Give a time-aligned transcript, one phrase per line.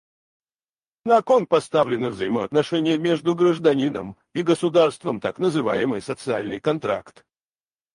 [1.05, 7.23] На кон поставлены взаимоотношения между гражданином и государством— так называемый «социальный контракт».